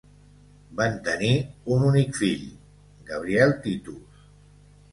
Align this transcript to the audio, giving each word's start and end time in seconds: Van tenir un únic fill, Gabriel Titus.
Van 0.79 0.95
tenir 1.07 1.29
un 1.75 1.85
únic 1.91 2.17
fill, 2.21 2.49
Gabriel 3.13 3.57
Titus. 3.69 4.29